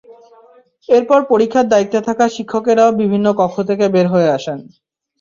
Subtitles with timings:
[0.89, 4.59] এরপর পরীক্ষার দায়িত্বে থাকা শিক্ষকেরাও বিভিন্ন কক্ষ থেকে বের হয়ে আসেন।